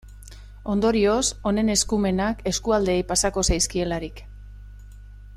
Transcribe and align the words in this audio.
Ondorioz, 0.73 1.25
honen 1.49 1.69
eskumenak 1.73 2.41
eskualdeei 2.51 2.99
pasako 3.11 3.43
zizkielarik. 3.51 4.23